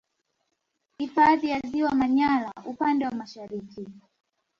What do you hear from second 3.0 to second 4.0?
wa Mashariki